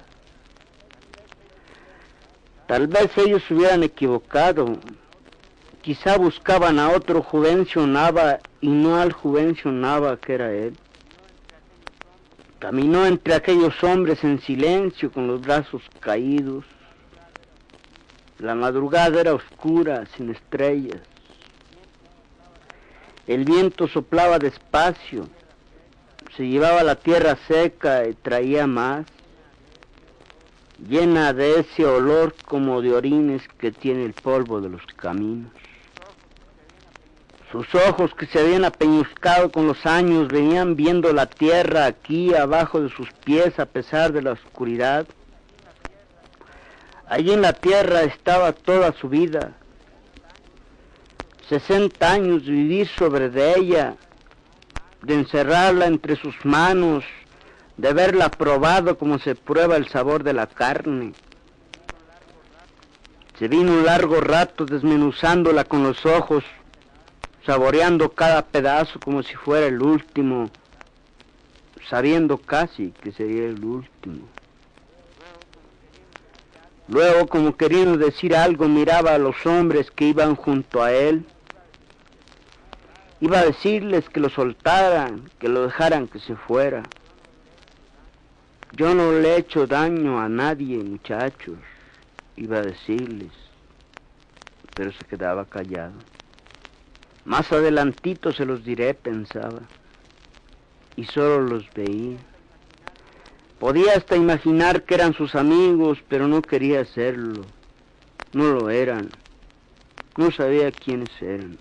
Tal 2.65 2.87
vez 2.87 3.17
ellos 3.17 3.43
hubieran 3.51 3.83
equivocado. 3.83 4.79
Quizá 5.81 6.17
buscaban 6.17 6.79
a 6.79 6.91
otro 6.91 7.21
Juvencio 7.21 7.85
Nava 7.85 8.39
y 8.61 8.69
no 8.69 8.95
al 8.95 9.11
Juvencio 9.11 9.69
Nava 9.69 10.15
que 10.15 10.35
era 10.35 10.53
él. 10.53 10.77
Caminó 12.57 13.05
entre 13.05 13.33
aquellos 13.33 13.83
hombres 13.83 14.23
en 14.23 14.39
silencio 14.39 15.11
con 15.11 15.27
los 15.27 15.41
brazos 15.41 15.81
caídos. 15.99 16.63
La 18.39 18.55
madrugada 18.55 19.19
era 19.19 19.33
oscura, 19.33 20.05
sin 20.15 20.29
estrellas. 20.29 21.01
El 23.27 23.43
viento 23.43 23.89
soplaba 23.89 24.39
despacio, 24.39 25.27
se 26.35 26.47
llevaba 26.47 26.83
la 26.83 26.95
tierra 26.95 27.37
seca 27.47 28.07
y 28.07 28.13
traía 28.13 28.65
más, 28.65 29.05
llena 30.87 31.33
de 31.33 31.59
ese 31.59 31.85
olor 31.85 32.33
como 32.45 32.81
de 32.81 32.93
orines 32.93 33.43
que 33.59 33.71
tiene 33.71 34.03
el 34.05 34.13
polvo 34.13 34.59
de 34.59 34.69
los 34.69 34.81
caminos. 34.95 35.51
Sus 37.51 37.67
ojos 37.75 38.15
que 38.15 38.25
se 38.25 38.39
habían 38.39 38.65
apeñuscado 38.65 39.51
con 39.51 39.67
los 39.67 39.85
años 39.85 40.27
venían 40.27 40.75
viendo 40.75 41.13
la 41.13 41.27
tierra 41.27 41.85
aquí 41.85 42.33
abajo 42.33 42.81
de 42.81 42.89
sus 42.89 43.11
pies 43.25 43.59
a 43.59 43.67
pesar 43.67 44.11
de 44.11 44.23
la 44.23 44.31
oscuridad. 44.31 45.05
Allí 47.07 47.31
en 47.31 47.43
la 47.43 47.53
tierra 47.53 48.01
estaba 48.01 48.53
toda 48.53 48.91
su 48.93 49.07
vida. 49.07 49.51
Sesenta 51.47 52.11
años 52.11 52.43
vivir 52.43 52.87
sobre 52.87 53.29
de 53.29 53.53
ella, 53.59 53.97
de 55.03 55.15
encerrarla 55.15 55.85
entre 55.87 56.15
sus 56.15 56.33
manos, 56.45 57.03
de 57.77 57.89
haberla 57.89 58.29
probado 58.29 58.97
como 58.97 59.19
se 59.19 59.35
prueba 59.35 59.75
el 59.75 59.87
sabor 59.89 60.23
de 60.23 60.33
la 60.33 60.47
carne. 60.47 61.13
Se 63.37 63.47
vino 63.47 63.73
un 63.73 63.85
largo 63.85 64.21
rato 64.21 64.65
desmenuzándola 64.65 65.65
con 65.65 65.83
los 65.83 66.05
ojos, 66.05 66.43
saboreando 67.45 68.11
cada 68.11 68.43
pedazo 68.43 68.99
como 68.99 69.23
si 69.23 69.35
fuera 69.35 69.67
el 69.67 69.81
último, 69.81 70.49
sabiendo 71.89 72.37
casi 72.37 72.91
que 73.01 73.11
sería 73.11 73.45
el 73.45 73.63
último. 73.63 74.27
Luego, 76.87 77.27
como 77.27 77.57
queriendo 77.57 77.97
decir 77.97 78.35
algo, 78.35 78.67
miraba 78.67 79.15
a 79.15 79.17
los 79.17 79.45
hombres 79.45 79.91
que 79.91 80.05
iban 80.05 80.35
junto 80.35 80.81
a 80.81 80.93
él. 80.93 81.25
Iba 83.23 83.39
a 83.39 83.45
decirles 83.45 84.09
que 84.09 84.19
lo 84.19 84.27
soltaran, 84.27 85.29
que 85.39 85.47
lo 85.47 85.63
dejaran 85.63 86.09
que 86.09 86.19
se 86.19 86.35
fuera. 86.35 86.83
Yo 88.73 88.93
no 88.93 89.13
le 89.13 89.29
he 89.29 89.37
hecho 89.37 89.65
daño 89.65 90.19
a 90.19 90.27
nadie, 90.27 90.83
muchachos, 90.83 91.55
iba 92.35 92.57
a 92.57 92.63
decirles, 92.63 93.31
pero 94.75 94.91
se 94.91 95.05
quedaba 95.05 95.45
callado. 95.45 95.93
Más 97.23 97.49
adelantito 97.53 98.33
se 98.33 98.43
los 98.43 98.65
diré, 98.65 98.93
pensaba, 98.93 99.61
y 100.97 101.05
solo 101.05 101.43
los 101.43 101.73
veía. 101.73 102.17
Podía 103.57 103.93
hasta 103.93 104.17
imaginar 104.17 104.83
que 104.83 104.95
eran 104.95 105.13
sus 105.13 105.33
amigos, 105.35 105.97
pero 106.09 106.27
no 106.27 106.41
quería 106.41 106.81
hacerlo. 106.81 107.45
No 108.33 108.51
lo 108.51 108.69
eran. 108.69 109.11
No 110.17 110.29
sabía 110.29 110.73
quiénes 110.73 111.09
eran. 111.21 111.57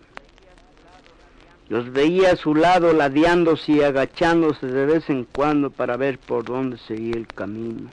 Los 1.72 1.90
veía 1.90 2.32
a 2.32 2.37
su 2.37 2.54
lado 2.54 2.92
ladeándose 2.92 3.72
y 3.72 3.80
agachándose 3.80 4.66
de 4.66 4.85
vez 4.85 5.08
en 5.08 5.24
cuando 5.24 5.70
para 5.70 5.96
ver 5.96 6.18
por 6.18 6.44
dónde 6.44 6.76
seguía 6.76 7.14
el 7.16 7.26
camino. 7.26 7.88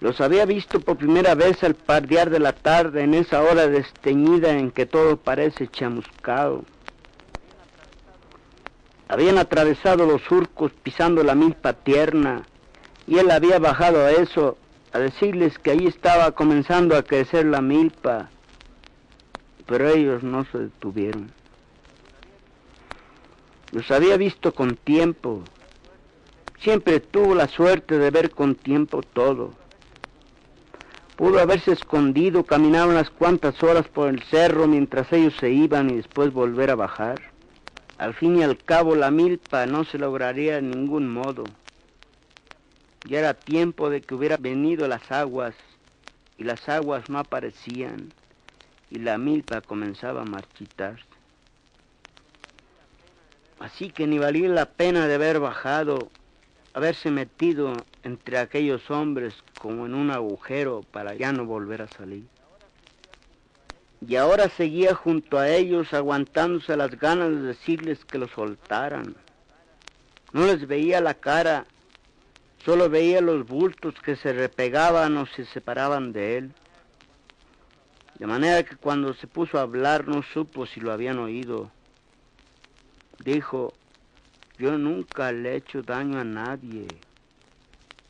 Los 0.00 0.22
había 0.22 0.46
visto 0.46 0.80
por 0.80 0.96
primera 0.96 1.34
vez 1.34 1.62
al 1.62 1.74
pardear 1.74 2.30
de 2.30 2.38
la 2.38 2.54
tarde, 2.54 3.02
en 3.02 3.12
esa 3.12 3.42
hora 3.42 3.66
desteñida 3.66 4.52
en 4.52 4.70
que 4.70 4.86
todo 4.86 5.18
parece 5.18 5.68
chamuscado. 5.68 6.64
Habían 9.08 9.36
atravesado 9.36 10.06
los 10.06 10.22
surcos 10.22 10.72
pisando 10.82 11.22
la 11.22 11.34
milpa 11.34 11.74
tierna, 11.74 12.44
y 13.06 13.18
él 13.18 13.30
había 13.30 13.58
bajado 13.58 14.02
a 14.06 14.12
eso, 14.12 14.56
a 14.94 14.98
decirles 14.98 15.58
que 15.58 15.72
allí 15.72 15.88
estaba 15.88 16.32
comenzando 16.32 16.96
a 16.96 17.02
crecer 17.02 17.44
la 17.44 17.60
milpa, 17.60 18.30
pero 19.66 19.90
ellos 19.90 20.22
no 20.22 20.46
se 20.46 20.56
detuvieron. 20.56 21.38
Los 23.72 23.90
había 23.90 24.16
visto 24.16 24.52
con 24.52 24.76
tiempo, 24.76 25.42
siempre 26.58 26.98
tuvo 27.00 27.34
la 27.34 27.46
suerte 27.46 27.98
de 27.98 28.10
ver 28.10 28.30
con 28.30 28.56
tiempo 28.56 29.02
todo. 29.02 29.52
Pudo 31.16 31.38
haberse 31.38 31.72
escondido, 31.72 32.44
caminar 32.44 32.88
unas 32.88 33.10
cuantas 33.10 33.62
horas 33.62 33.86
por 33.86 34.08
el 34.08 34.22
cerro 34.22 34.66
mientras 34.66 35.12
ellos 35.12 35.34
se 35.38 35.50
iban 35.50 35.90
y 35.90 35.96
después 35.96 36.32
volver 36.32 36.70
a 36.70 36.74
bajar. 36.74 37.20
Al 37.98 38.14
fin 38.14 38.38
y 38.38 38.42
al 38.42 38.56
cabo 38.56 38.96
la 38.96 39.10
milpa 39.10 39.66
no 39.66 39.84
se 39.84 39.98
lograría 39.98 40.54
de 40.54 40.62
ningún 40.62 41.08
modo. 41.08 41.44
Ya 43.04 43.18
era 43.18 43.34
tiempo 43.34 43.90
de 43.90 44.00
que 44.00 44.14
hubieran 44.14 44.42
venido 44.42 44.88
las 44.88 45.12
aguas 45.12 45.54
y 46.38 46.44
las 46.44 46.68
aguas 46.68 47.08
no 47.08 47.18
aparecían 47.18 48.12
y 48.90 48.98
la 48.98 49.18
milpa 49.18 49.60
comenzaba 49.60 50.22
a 50.22 50.24
marchitarse. 50.24 51.09
Así 53.60 53.90
que 53.90 54.06
ni 54.06 54.18
valía 54.18 54.48
la 54.48 54.64
pena 54.64 55.06
de 55.06 55.14
haber 55.14 55.38
bajado, 55.38 56.08
haberse 56.72 57.10
metido 57.10 57.74
entre 58.02 58.38
aquellos 58.38 58.90
hombres 58.90 59.34
como 59.58 59.84
en 59.84 59.94
un 59.94 60.10
agujero 60.10 60.80
para 60.90 61.14
ya 61.14 61.30
no 61.30 61.44
volver 61.44 61.82
a 61.82 61.88
salir. 61.88 62.24
Y 64.06 64.16
ahora 64.16 64.48
seguía 64.48 64.94
junto 64.94 65.38
a 65.38 65.50
ellos 65.50 65.92
aguantándose 65.92 66.74
las 66.74 66.98
ganas 66.98 67.28
de 67.28 67.42
decirles 67.42 68.02
que 68.06 68.16
lo 68.16 68.28
soltaran. 68.28 69.14
No 70.32 70.46
les 70.46 70.66
veía 70.66 71.02
la 71.02 71.12
cara, 71.12 71.66
solo 72.64 72.88
veía 72.88 73.20
los 73.20 73.46
bultos 73.46 73.94
que 74.02 74.16
se 74.16 74.32
repegaban 74.32 75.18
o 75.18 75.26
se 75.26 75.44
separaban 75.44 76.14
de 76.14 76.38
él. 76.38 76.52
De 78.18 78.26
manera 78.26 78.62
que 78.62 78.76
cuando 78.76 79.12
se 79.12 79.26
puso 79.26 79.58
a 79.58 79.62
hablar 79.62 80.08
no 80.08 80.22
supo 80.22 80.64
si 80.64 80.80
lo 80.80 80.92
habían 80.92 81.18
oído. 81.18 81.70
Dijo, 83.24 83.74
yo 84.58 84.78
nunca 84.78 85.30
le 85.30 85.52
he 85.52 85.56
hecho 85.56 85.82
daño 85.82 86.18
a 86.18 86.24
nadie, 86.24 86.86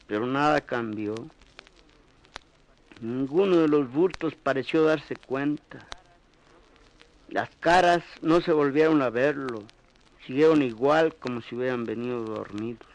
pero 0.06 0.24
nada 0.24 0.60
cambió. 0.60 1.14
Ninguno 3.00 3.56
de 3.56 3.66
los 3.66 3.90
bultos 3.90 4.36
pareció 4.36 4.84
darse 4.84 5.16
cuenta. 5.16 5.84
Las 7.28 7.50
caras 7.58 8.04
no 8.22 8.40
se 8.40 8.52
volvieron 8.52 9.02
a 9.02 9.10
verlo, 9.10 9.64
siguieron 10.26 10.62
igual 10.62 11.16
como 11.16 11.40
si 11.42 11.56
hubieran 11.56 11.84
venido 11.84 12.22
dormidos. 12.22 12.86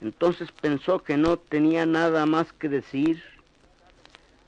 Entonces 0.00 0.50
pensó 0.52 1.00
que 1.00 1.18
no 1.18 1.36
tenía 1.36 1.84
nada 1.84 2.24
más 2.24 2.50
que 2.54 2.70
decir, 2.70 3.22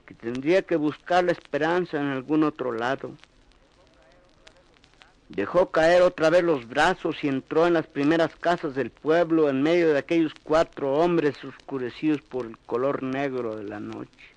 que 0.07 0.15
tendría 0.15 0.63
que 0.63 0.77
buscar 0.77 1.25
la 1.25 1.33
esperanza 1.33 2.01
en 2.01 2.07
algún 2.07 2.45
otro 2.45 2.73
lado. 2.73 3.13
Dejó 5.29 5.71
caer 5.71 6.03
otra 6.03 6.31
vez 6.31 6.43
los 6.43 6.67
brazos 6.67 7.23
y 7.23 7.29
entró 7.29 7.67
en 7.67 7.75
las 7.75 7.87
primeras 7.87 8.35
casas 8.37 8.75
del 8.75 8.91
pueblo 8.91 9.51
en 9.51 9.63
medio 9.63 9.93
de 9.93 9.99
aquellos 9.99 10.33
cuatro 10.43 10.95
hombres 10.95 11.45
oscurecidos 11.45 12.23
por 12.23 12.47
el 12.47 12.57
color 12.59 13.03
negro 13.03 13.57
de 13.57 13.65
la 13.65 13.79
noche. 13.79 14.35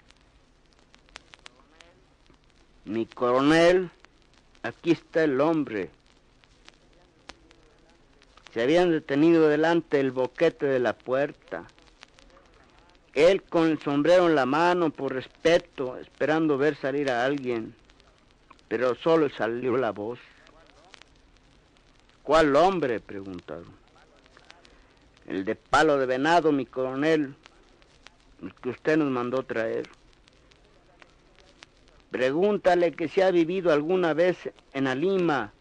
Mi 2.84 3.06
coronel, 3.06 3.90
aquí 4.64 4.92
está 4.92 5.24
el 5.24 5.40
hombre. 5.40 5.90
Se 8.54 8.62
habían 8.62 8.92
detenido 8.92 9.48
delante 9.48 9.96
del 9.96 10.12
boquete 10.12 10.66
de 10.66 10.80
la 10.80 10.92
puerta. 10.92 11.64
Él 13.14 13.44
con 13.44 13.70
el 13.70 13.80
sombrero 13.80 14.28
en 14.28 14.36
la 14.36 14.46
mano 14.46 14.90
por 14.90 15.14
respeto, 15.14 15.98
esperando 15.98 16.58
ver 16.58 16.76
salir 16.76 17.10
a 17.10 17.24
alguien, 17.24 17.74
pero 18.68 18.96
solo 18.96 19.30
salió 19.30 19.78
la 19.78 19.92
voz. 19.92 20.20
¿Cuál 22.32 22.56
hombre? 22.56 23.02
preguntaron. 23.02 23.74
El 25.28 25.44
de 25.44 25.56
palo 25.56 25.98
de 25.98 26.06
venado, 26.06 26.54
mi 26.54 26.66
coronel, 26.66 27.36
el 28.42 28.54
que 28.54 28.70
usted 28.70 28.96
nos 28.96 29.12
mandó 29.12 29.44
traer. 29.44 29.90
Pregúntale 32.10 32.94
que 32.94 33.10
si 33.10 33.20
ha 33.20 33.32
vivido 33.32 33.74
alguna 33.74 34.14
vez 34.14 34.50
en 34.72 34.88
Alima, 34.88 35.52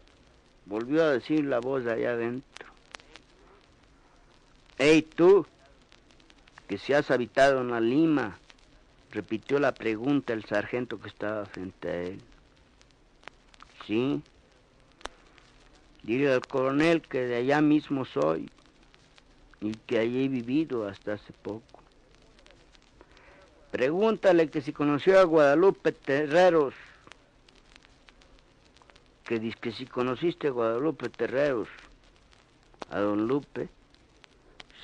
volvió 0.65 1.03
a 1.03 1.11
decir 1.11 1.43
la 1.43 1.59
voz 1.59 1.83
de 1.83 1.91
allá 1.91 2.11
adentro. 2.11 2.69
Hey 4.77 5.01
tú, 5.01 5.45
que 6.69 6.77
si 6.77 6.93
has 6.93 7.11
habitado 7.11 7.59
en 7.59 7.73
Alima, 7.73 8.37
repitió 9.09 9.59
la 9.59 9.73
pregunta 9.73 10.31
el 10.31 10.45
sargento 10.45 11.01
que 11.01 11.09
estaba 11.09 11.45
frente 11.47 11.89
a 11.89 12.01
él. 12.03 12.21
Sí, 13.85 14.23
Dile 16.03 16.33
al 16.33 16.41
coronel 16.41 17.01
que 17.01 17.21
de 17.21 17.35
allá 17.35 17.61
mismo 17.61 18.05
soy 18.05 18.49
y 19.59 19.73
que 19.73 19.99
allí 19.99 20.25
he 20.25 20.27
vivido 20.27 20.87
hasta 20.87 21.13
hace 21.13 21.33
poco. 21.33 21.81
Pregúntale 23.71 24.49
que 24.49 24.61
si 24.61 24.73
conoció 24.73 25.19
a 25.19 25.23
Guadalupe 25.23 25.91
Terreros, 25.91 26.73
que 29.23 29.39
dice 29.39 29.57
que 29.61 29.71
si 29.71 29.85
conociste 29.85 30.47
a 30.47 30.51
Guadalupe 30.51 31.09
Terreros, 31.09 31.69
a 32.89 32.99
don 32.99 33.27
Lupe, 33.27 33.69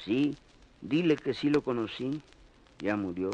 sí, 0.05 0.38
dile 0.82 1.18
que 1.18 1.34
sí 1.34 1.49
lo 1.49 1.61
conocí, 1.61 2.22
ya 2.80 2.95
murió. 2.95 3.30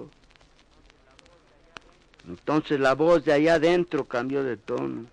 Entonces 2.27 2.79
la 2.79 2.95
voz 2.95 3.25
de 3.25 3.33
allá 3.33 3.55
adentro 3.55 4.05
cambió 4.05 4.43
de 4.43 4.57
tono. 4.57 5.05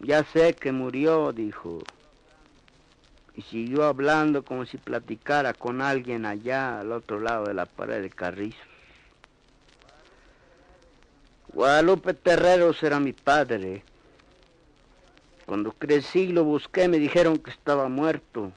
Ya 0.00 0.24
sé 0.24 0.54
que 0.54 0.72
murió, 0.72 1.32
dijo. 1.32 1.80
Y 3.34 3.42
siguió 3.42 3.84
hablando 3.84 4.44
como 4.44 4.66
si 4.66 4.76
platicara 4.76 5.54
con 5.54 5.80
alguien 5.80 6.26
allá 6.26 6.80
al 6.80 6.92
otro 6.92 7.20
lado 7.20 7.46
de 7.46 7.54
la 7.54 7.66
pared 7.66 8.02
de 8.02 8.10
Carrizos. 8.10 8.60
Guadalupe 11.52 12.14
Terreros 12.14 12.82
era 12.82 13.00
mi 13.00 13.12
padre. 13.12 13.82
Cuando 15.46 15.72
crecí 15.72 16.28
lo 16.28 16.44
busqué, 16.44 16.88
me 16.88 16.98
dijeron 16.98 17.38
que 17.38 17.50
estaba 17.50 17.88
muerto. 17.88 18.52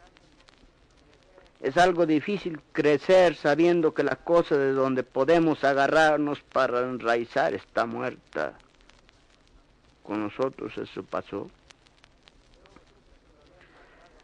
Es 1.61 1.77
algo 1.77 2.05
difícil 2.05 2.61
crecer 2.71 3.35
sabiendo 3.35 3.93
que 3.93 4.03
la 4.03 4.15
cosa 4.15 4.57
de 4.57 4.73
donde 4.73 5.03
podemos 5.03 5.63
agarrarnos 5.63 6.41
para 6.41 6.81
enraizar 6.81 7.53
está 7.53 7.85
muerta 7.85 8.57
con 10.07 10.23
nosotros 10.23 10.75
eso 10.77 11.03
pasó. 11.03 11.49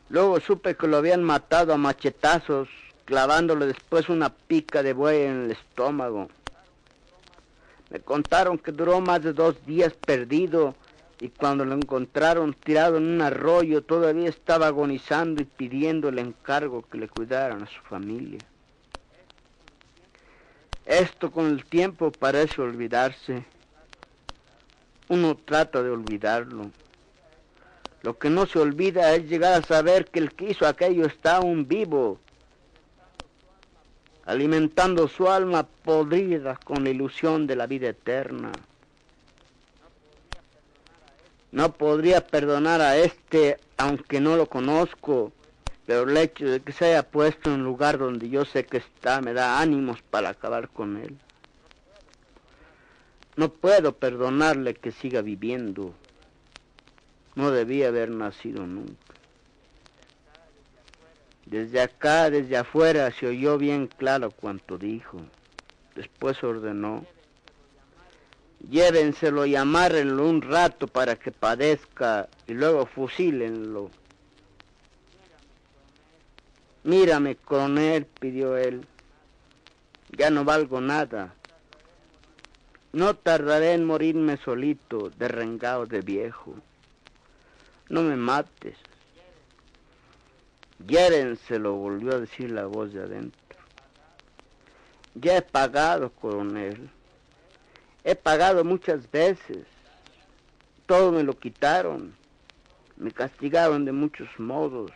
Luego 0.09 0.39
supe 0.39 0.75
que 0.75 0.87
lo 0.87 0.97
habían 0.97 1.23
matado 1.23 1.73
a 1.73 1.77
machetazos, 1.77 2.69
clavándole 3.05 3.65
después 3.65 4.07
una 4.09 4.29
pica 4.29 4.81
de 4.81 4.93
buey 4.93 5.23
en 5.23 5.43
el 5.43 5.51
estómago. 5.51 6.29
Me 7.89 7.99
contaron 7.99 8.57
que 8.57 8.71
duró 8.71 9.01
más 9.01 9.21
de 9.21 9.33
dos 9.33 9.65
días 9.65 9.93
perdido 9.93 10.75
y 11.19 11.29
cuando 11.29 11.65
lo 11.65 11.75
encontraron 11.75 12.53
tirado 12.53 12.97
en 12.97 13.03
un 13.03 13.21
arroyo 13.21 13.83
todavía 13.83 14.29
estaba 14.29 14.67
agonizando 14.67 15.41
y 15.41 15.45
pidiendo 15.45 16.09
el 16.09 16.19
encargo 16.19 16.83
que 16.89 16.97
le 16.97 17.07
cuidaran 17.07 17.63
a 17.63 17.67
su 17.67 17.81
familia. 17.81 18.39
Esto 20.85 21.31
con 21.31 21.47
el 21.47 21.65
tiempo 21.65 22.11
parece 22.11 22.61
olvidarse 22.61 23.45
uno 25.13 25.35
trata 25.35 25.83
de 25.83 25.91
olvidarlo. 25.91 26.71
Lo 28.01 28.17
que 28.17 28.29
no 28.29 28.45
se 28.45 28.59
olvida 28.59 29.13
es 29.15 29.29
llegar 29.29 29.53
a 29.53 29.65
saber 29.65 30.05
que 30.05 30.19
el 30.19 30.33
que 30.33 30.49
hizo 30.49 30.67
aquello 30.67 31.05
está 31.05 31.37
aún 31.37 31.67
vivo, 31.67 32.19
alimentando 34.25 35.07
su 35.07 35.29
alma 35.29 35.63
podrida 35.83 36.59
con 36.63 36.83
la 36.83 36.89
ilusión 36.89 37.47
de 37.47 37.55
la 37.55 37.67
vida 37.67 37.89
eterna. 37.89 38.51
No 41.51 41.73
podría 41.73 42.25
perdonar 42.25 42.81
a 42.81 42.97
este, 42.97 43.59
aunque 43.77 44.19
no 44.19 44.35
lo 44.35 44.47
conozco, 44.47 45.31
pero 45.85 46.09
el 46.09 46.17
hecho 46.17 46.45
de 46.45 46.61
que 46.61 46.71
se 46.71 46.85
haya 46.85 47.03
puesto 47.03 47.49
en 47.51 47.59
un 47.59 47.63
lugar 47.63 47.99
donde 47.99 48.27
yo 48.29 48.43
sé 48.43 48.65
que 48.65 48.77
está 48.77 49.21
me 49.21 49.33
da 49.33 49.61
ánimos 49.61 50.01
para 50.01 50.29
acabar 50.29 50.69
con 50.69 50.97
él. 50.97 51.15
No 53.35 53.49
puedo 53.49 53.93
perdonarle 53.93 54.75
que 54.75 54.91
siga 54.91 55.21
viviendo. 55.21 55.93
No 57.35 57.49
debía 57.51 57.87
haber 57.87 58.09
nacido 58.09 58.67
nunca. 58.67 59.13
Desde 61.45 61.81
acá, 61.81 62.29
desde 62.29 62.57
afuera, 62.57 63.11
se 63.11 63.27
oyó 63.27 63.57
bien 63.57 63.87
claro 63.87 64.31
cuanto 64.31 64.77
dijo. 64.77 65.17
Después 65.95 66.43
ordenó, 66.43 67.05
llévenselo 68.69 69.45
y 69.45 69.55
amárrenlo 69.55 70.27
un 70.27 70.41
rato 70.41 70.87
para 70.87 71.15
que 71.15 71.31
padezca 71.31 72.29
y 72.47 72.53
luego 72.53 72.85
fusílenlo. 72.85 73.91
Mírame, 76.83 77.35
coronel, 77.35 78.05
pidió 78.05 78.57
él, 78.57 78.85
ya 80.17 80.29
no 80.29 80.43
valgo 80.43 80.81
nada. 80.81 81.33
No 82.93 83.15
tardaré 83.15 83.73
en 83.73 83.85
morirme 83.85 84.37
solito, 84.37 85.09
derrengado 85.17 85.87
de 85.87 86.01
viejo. 86.01 86.53
No 87.89 88.03
me 88.03 88.15
mates. 88.15 88.77
Llévenselo, 90.85 91.73
volvió 91.73 92.13
a 92.13 92.19
decir 92.19 92.51
la 92.51 92.67
voz 92.67 92.93
de 92.93 93.01
adentro. 93.01 93.57
Ya 95.15 95.37
he 95.37 95.41
pagado, 95.41 96.11
coronel. 96.11 96.91
He 98.03 98.15
pagado 98.15 98.63
muchas 98.63 99.09
veces. 99.09 99.65
Todo 100.85 101.11
me 101.11 101.23
lo 101.23 101.33
quitaron. 101.33 102.13
Me 102.95 103.11
castigaron 103.11 103.85
de 103.85 103.91
muchos 103.91 104.29
modos. 104.39 104.91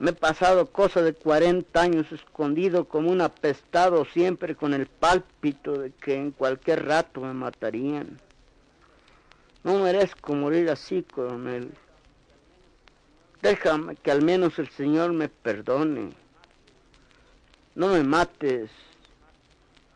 Me 0.00 0.10
he 0.10 0.14
pasado 0.14 0.66
cosa 0.66 1.02
de 1.02 1.12
40 1.12 1.80
años 1.80 2.12
escondido 2.12 2.84
como 2.84 3.10
un 3.10 3.20
apestado 3.20 4.04
siempre 4.04 4.54
con 4.54 4.72
el 4.72 4.86
pálpito 4.86 5.72
de 5.72 5.90
que 5.90 6.14
en 6.14 6.30
cualquier 6.30 6.86
rato 6.86 7.20
me 7.20 7.34
matarían. 7.34 8.20
No 9.64 9.80
merezco 9.80 10.34
morir 10.34 10.70
así, 10.70 11.02
coronel. 11.02 11.72
Déjame 13.42 13.96
que 13.96 14.12
al 14.12 14.22
menos 14.22 14.60
el 14.60 14.68
Señor 14.70 15.12
me 15.12 15.28
perdone. 15.28 16.10
No 17.74 17.88
me 17.88 18.04
mates. 18.04 18.70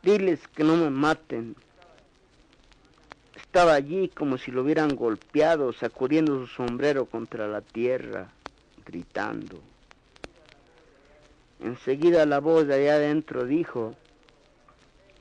Diles 0.03 0.40
que 0.48 0.64
no 0.64 0.76
me 0.76 0.90
maten. 0.90 1.55
Estaba 3.36 3.74
allí 3.74 4.09
como 4.09 4.36
si 4.36 4.50
lo 4.50 4.62
hubieran 4.62 4.96
golpeado, 4.96 5.72
sacudiendo 5.72 6.40
su 6.40 6.48
sombrero 6.48 7.07
contra 7.07 7.46
la 7.46 7.61
tierra, 7.61 8.32
gritando. 8.84 9.71
Enseguida 11.62 12.26
la 12.26 12.40
voz 12.40 12.66
de 12.66 12.74
allá 12.74 12.94
adentro 12.94 13.44
dijo, 13.44 13.94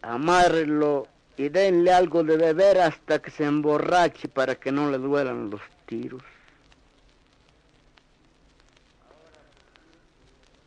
amárrelo 0.02 1.08
y 1.38 1.50
denle 1.50 1.94
algo 1.94 2.24
de 2.24 2.36
beber 2.36 2.80
hasta 2.80 3.22
que 3.22 3.30
se 3.30 3.46
emborrache 3.46 4.28
para 4.28 4.56
que 4.56 4.72
no 4.72 4.90
le 4.90 4.98
duelan 4.98 5.52
los 5.52 5.62
tiros. 5.86 6.24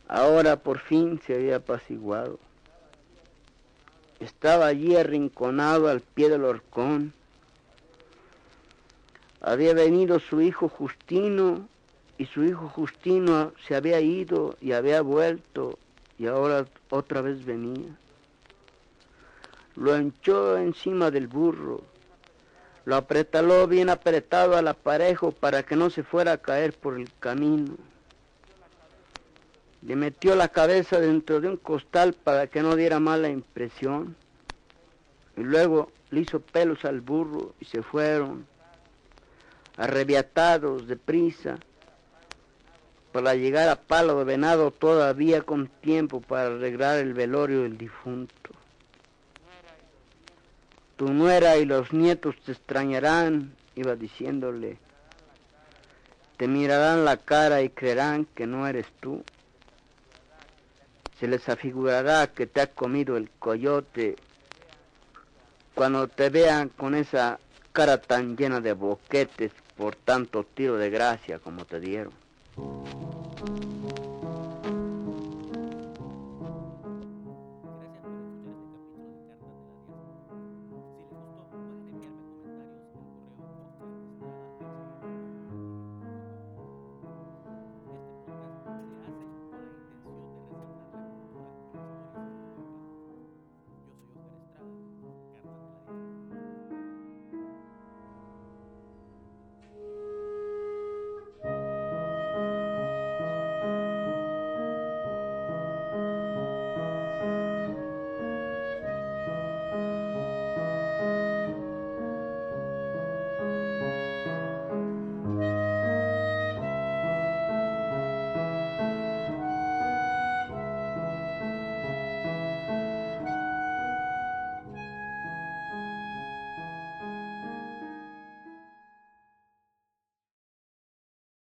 Ahora 0.07 0.55
por 0.55 0.79
fin 0.79 1.19
se 1.25 1.35
había 1.35 1.57
apaciguado. 1.57 2.39
Estaba 4.21 4.67
allí 4.67 4.95
arrinconado 4.95 5.89
al 5.89 5.99
pie 5.99 6.29
del 6.29 6.45
horcón. 6.45 7.13
Había 9.41 9.73
venido 9.73 10.19
su 10.19 10.41
hijo 10.41 10.69
Justino 10.69 11.67
y 12.17 12.25
su 12.25 12.43
hijo 12.43 12.69
Justino 12.69 13.53
se 13.67 13.75
había 13.75 13.99
ido 13.99 14.55
y 14.61 14.71
había 14.71 15.01
vuelto 15.01 15.77
y 16.17 16.27
ahora 16.27 16.65
otra 16.89 17.21
vez 17.21 17.43
venía. 17.45 17.95
Lo 19.75 19.97
hinchó 19.97 20.57
encima 20.57 21.11
del 21.11 21.27
burro, 21.27 21.81
lo 22.85 22.95
apretaló 22.95 23.67
bien 23.67 23.89
apretado 23.89 24.55
al 24.55 24.67
aparejo 24.67 25.31
para 25.31 25.63
que 25.63 25.75
no 25.75 25.89
se 25.89 26.03
fuera 26.03 26.33
a 26.33 26.37
caer 26.37 26.73
por 26.73 26.99
el 26.99 27.09
camino. 27.19 27.75
Le 29.81 29.95
metió 29.95 30.35
la 30.35 30.47
cabeza 30.47 30.99
dentro 30.99 31.41
de 31.41 31.49
un 31.49 31.57
costal 31.57 32.13
para 32.13 32.47
que 32.47 32.61
no 32.61 32.75
diera 32.75 32.99
mala 32.99 33.29
impresión. 33.29 34.15
Y 35.35 35.41
luego 35.41 35.91
le 36.11 36.21
hizo 36.21 36.39
pelos 36.39 36.85
al 36.85 37.01
burro 37.01 37.53
y 37.59 37.65
se 37.65 37.83
fueron, 37.83 38.47
arrebiatados, 39.77 40.87
deprisa, 40.87 41.59
para 43.15 43.33
llegar 43.33 43.69
a 43.69 43.77
Palo 43.77 44.17
de 44.17 44.25
Venado 44.25 44.71
todavía 44.71 45.41
con 45.41 45.69
tiempo 45.69 46.19
para 46.19 46.47
arreglar 46.47 46.99
el 46.99 47.13
velorio 47.13 47.61
del 47.61 47.77
difunto. 47.77 48.49
Tu 50.97 51.13
nuera 51.13 51.55
y 51.55 51.63
los 51.63 51.93
nietos 51.93 52.35
te 52.45 52.51
extrañarán, 52.51 53.55
iba 53.75 53.95
diciéndole. 53.95 54.79
Te 56.35 56.49
mirarán 56.49 57.05
la 57.05 57.15
cara 57.15 57.61
y 57.61 57.69
creerán 57.69 58.25
que 58.25 58.47
no 58.47 58.67
eres 58.67 58.87
tú 58.99 59.23
se 61.17 61.29
les 61.29 61.47
afigurará 61.47 62.27
que 62.27 62.47
te 62.47 62.59
ha 62.59 62.67
comido 62.67 63.15
el 63.15 63.29
coyote 63.39 64.17
cuando 65.73 66.09
te 66.09 66.29
vean 66.29 66.67
con 66.67 66.93
esa 66.93 67.39
cara 67.71 68.01
tan 68.01 68.35
llena 68.35 68.59
de 68.59 68.73
boquetes 68.73 69.53
por 69.77 69.95
tanto 69.95 70.43
tiro 70.43 70.75
de 70.75 70.89
gracia 70.89 71.39
como 71.39 71.63
te 71.63 71.79
dieron. 71.79 72.24
Thank 72.57 72.87
you. 72.87 73.24